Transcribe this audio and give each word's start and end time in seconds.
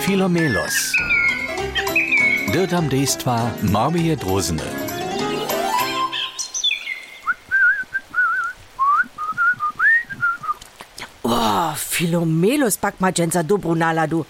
Philomelos. 0.00 0.74
Dirtam 2.52 2.88
dejstva 2.88 3.50
Marmie 3.62 4.16
Drosene. 4.16 4.64
Oh, 11.22 11.74
Philomelos, 11.76 12.76
pack 12.76 13.00
mal 13.00 13.10
pakmađenca 13.12 13.42
dobro 13.42 13.74
du. 14.08 14.24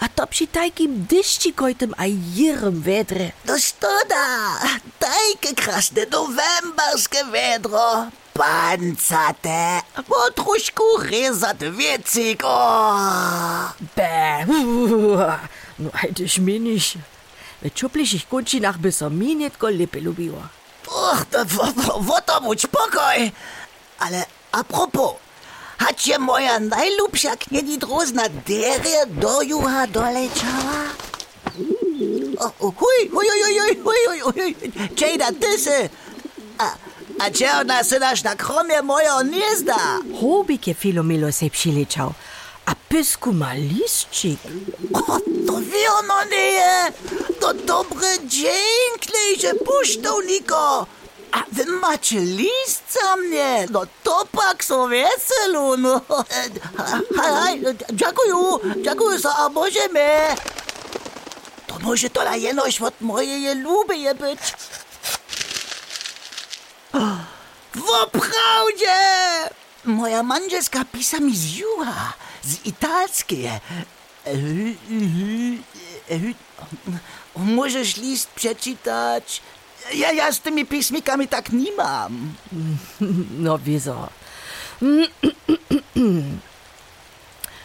A 0.00 0.08
to 0.08 0.26
przy 0.26 0.46
takim 0.46 1.06
dyścikojtym 1.08 1.94
a 1.96 2.04
jirym 2.06 2.82
wedre. 2.82 3.32
No 3.44 3.58
stoda, 3.58 4.60
tajke 4.98 5.54
krasne 5.56 6.06
novembarske 6.12 7.24
vedro. 7.32 8.10
Panzerte, 8.36 9.82
Motruschkurresert, 10.08 11.60
witzig, 11.78 12.42
oh. 12.44 13.70
Bäh, 13.94 14.44
nur 15.78 15.92
hätte 15.94 16.24
ich 16.24 16.38
mir 16.38 16.60
nicht. 16.60 16.98
Mit 17.62 17.82
ich 17.94 18.28
Gutschi 18.28 18.60
nach 18.60 18.78
Minit 19.10 19.58
Golipelubio. 19.58 20.34
Ach, 20.90 21.24
da 21.30 21.50
wird 21.50 22.24
da 22.26 22.44
wohl 22.44 22.58
Spockei. 22.58 23.32
Alle, 23.98 24.26
apropos, 24.52 25.14
hat 25.78 26.00
hier 26.00 26.18
moja 26.18 26.58
najlubsza 26.58 27.36
kniedidrozna 27.36 28.28
derie 28.46 29.06
dojuha 29.06 29.86
doleciała? 29.86 30.80
Oj, 32.60 33.10
oj, 33.12 33.28
oj, 33.32 33.44
oj, 33.46 33.60
oj, 33.60 33.78
oj, 33.84 34.22
oj, 34.24 34.32
oj, 34.36 34.56
Jada, 34.96 35.32
tysy! 35.32 35.88
A, 36.58 36.64
ah, 36.64 36.76
a 37.20 37.30
če 37.30 37.48
ona 37.60 37.80
synaš 37.84 38.22
na 38.24 38.34
kromie 38.36 38.82
mojo 38.82 39.22
gniezda? 39.24 39.78
Hobike 40.20 40.74
Filomelo 40.74 41.32
se 41.32 41.50
přilečal. 41.50 42.14
A 42.66 42.74
pysku 42.74 43.32
ma 43.32 43.52
listčik. 43.54 44.40
O, 44.92 45.00
to 45.46 45.54
wiono 45.70 46.18
nie 46.30 46.46
je. 46.58 46.92
To 47.40 47.52
dobre 47.54 48.18
dziękle, 48.26 49.22
że 49.40 49.54
puszczą 49.54 50.20
niko. 50.20 50.86
A 51.32 51.42
wy 51.52 51.64
macie 51.66 52.20
list 52.20 52.82
za 52.92 53.16
mnie. 53.16 53.66
No 53.70 53.82
to 54.02 54.26
pak 54.32 54.64
so 54.64 54.88
weselu, 54.88 55.76
no. 55.76 56.00
Hej, 57.22 57.62
dziękuję, 57.92 58.34
dziękuję 58.82 59.18
za, 59.18 59.36
a 59.36 59.48
możemy. 59.48 60.06
To 61.66 61.78
może 61.78 62.10
to 62.10 62.24
na 62.24 62.36
jenoś 62.36 62.80
od 62.80 63.00
mojej 63.00 63.54
luby 63.54 63.96
je 63.96 64.14
być. 64.14 64.40
Woprawdzie! 67.96 68.98
Moja 69.84 70.22
manżelska 70.22 70.84
pisa 70.84 71.20
mi 71.20 71.36
z 71.36 71.56
juha, 71.56 72.12
z 72.42 72.66
italskiej. 72.66 73.50
Możesz 77.36 77.96
list 77.96 78.30
przeczytać? 78.30 79.42
Ja, 79.94 80.12
ja 80.12 80.32
z 80.32 80.40
tymi 80.40 80.66
pismikami 80.66 81.28
tak 81.28 81.52
nie 81.52 81.72
mam. 81.72 82.34
No 83.38 83.58
wieso. 83.58 84.08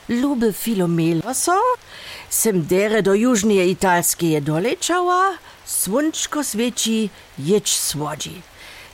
Lube 0.09 0.53
Filomeloso, 0.53 1.61
sem 2.29 2.61
dere 2.61 3.01
do 3.03 3.13
južnije 3.13 3.67
italskie 3.67 4.41
dolečała, 4.41 5.37
słonczko 5.65 6.43
swieci, 6.43 7.09
jedź 7.39 7.79
słodzi. 7.79 8.41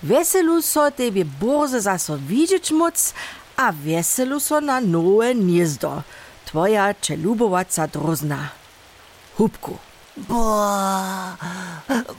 Veselu 0.01 0.61
so 0.61 0.89
tebi 0.91 1.23
borze 1.23 1.79
zaso 1.79 2.15
vidjeti 2.15 2.73
moc, 2.73 3.13
a 3.55 3.71
veselu 3.71 4.39
so 4.39 4.59
na 4.59 4.79
nove 4.79 5.33
gnezdo, 5.33 6.01
tvoja 6.45 6.93
čelubovaca 6.93 7.87
drozna. 7.87 8.49
Hubku. 9.37 9.77
Bo, 10.15 10.35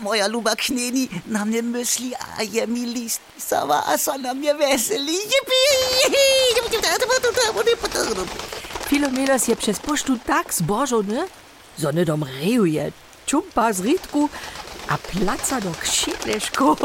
moja 0.00 0.26
ljuba 0.26 0.54
kneni 0.54 1.08
na 1.26 1.44
mne 1.44 1.62
misli, 1.62 2.12
a 2.14 2.42
je 2.42 2.66
mi 2.66 2.86
list, 2.86 3.20
sama 3.38 3.82
so 3.98 4.16
nam 4.18 4.42
je 4.42 4.54
veseli. 4.54 5.18
Filomelas 8.88 9.48
je 9.48 9.56
przez 9.56 9.78
poštu 9.78 10.18
tak 10.26 10.52
zbožen, 10.52 11.28
zonedom 11.76 12.22
rejuje, 12.22 12.92
čumpa 13.26 13.72
z 13.72 13.80
ritku, 13.80 14.28
a 14.88 14.96
placa 14.96 15.60
do 15.60 15.72
kšileškov. 15.82 16.78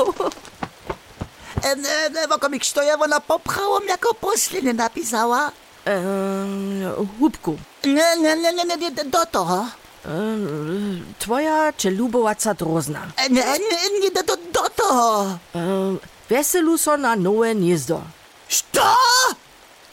Wokomik 2.29 2.65
stoja, 2.65 2.97
ona 2.99 3.19
popchałam 3.19 3.87
jako 3.87 4.13
poslednie 4.13 4.73
napisała. 4.73 5.51
Ehm, 5.85 7.07
Hubku, 7.19 7.57
Nie, 7.83 8.17
nie, 8.17 8.35
nie, 8.35 8.53
nie, 8.53 8.77
nie, 8.77 8.91
do 8.91 9.25
toho. 9.25 9.65
ehm, 10.05 11.03
twoja 11.19 11.73
czelubowaca 11.73 12.53
drozna. 12.53 13.01
Nie, 13.29 13.43
nie, 13.59 13.99
nie, 14.01 14.11
do, 14.11 14.37
do 14.37 14.69
toho. 14.69 15.37
Ehm, 15.55 15.97
weselu 16.29 16.77
so 16.77 16.97
na 16.97 17.15
nowe 17.15 17.55
gniezdo. 17.55 18.01
Što? 18.47 18.95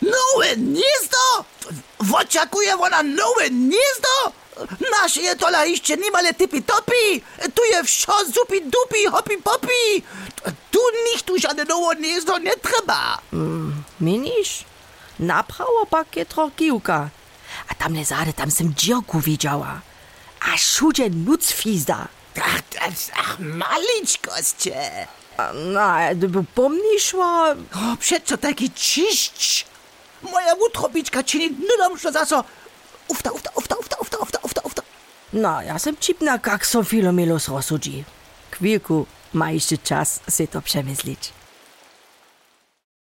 Nowe 0.02 0.56
gniezdo? 0.56 1.44
Oczekuje 2.20 2.76
ona 2.76 3.02
nowe 3.02 3.50
gniezdo? 3.50 4.32
Nasze 4.90 5.20
je 5.20 5.36
tola 5.36 5.64
jeszcze 5.64 5.96
niemale 5.96 6.34
typi 6.34 6.62
topi. 6.62 7.22
Tu 7.54 7.62
je 7.72 7.84
wsio 7.84 8.12
zupi 8.24 8.60
dupi 8.60 9.06
hopi 9.10 9.36
popi. 9.38 10.02
Tu 10.70 10.78
tu 11.40 11.48
żadne 11.48 11.64
nowe 11.64 11.96
gniezdo 11.96 12.38
nie 12.38 12.56
trzeba. 12.56 13.18
Minisz? 14.00 14.64
Naprawo 15.18 15.86
pak 15.90 16.16
je 16.16 16.26
troch 16.26 16.54
kiłka. 16.56 17.08
A 17.68 17.74
tam 17.74 17.92
nie 17.92 18.04
zade, 18.04 18.32
tam 18.32 18.50
sem 18.50 18.74
dzioku 18.74 19.20
widziała. 19.20 19.80
A 20.40 20.56
szudzie 20.56 21.10
nuc 21.10 21.52
fizda. 21.52 22.08
Ach, 22.42 22.62
das, 22.72 23.10
ach 23.16 23.38
maliczkoście. 23.38 25.06
A, 25.36 25.52
Na, 25.52 26.14
gdyby 26.14 26.44
pomniszła... 26.44 27.50
O, 27.50 27.96
przeco 28.00 28.36
taki 28.38 28.70
ciszcz. 28.70 29.64
Moja 30.22 30.54
utrobiczka 30.54 31.22
czyni 31.22 31.50
nudom, 31.50 31.98
że 31.98 32.12
zaso... 32.12 32.44
Ufta, 33.08 33.30
ufta, 33.30 33.50
ufta, 33.54 33.76
ufta, 33.76 33.96
ufta, 33.98 34.18
ufta, 34.18 34.38
ufta, 34.42 34.60
ufta. 34.64 34.82
No, 35.32 35.62
ja 35.62 35.78
sem 35.78 35.96
čipna, 35.96 36.38
kak 36.38 36.66
so 36.66 36.84
Filomelos 36.84 37.48
rozsudzi. 37.48 38.04
Chwilku, 38.50 39.06
ma 39.32 39.50
išče 39.52 39.76
čas 39.84 40.20
svet 40.26 40.56
ob 40.56 40.66
še 40.66 40.82
mizlič. 40.86 41.32